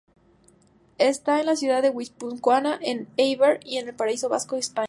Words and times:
Está 0.97 1.39
en 1.39 1.45
la 1.45 1.55
ciudad 1.55 1.83
guipuzcoana 1.93 2.79
de 2.79 3.05
Éibar 3.17 3.59
en 3.67 3.89
el 3.89 3.93
País 3.93 4.23
Vasco, 4.23 4.55
España. 4.55 4.79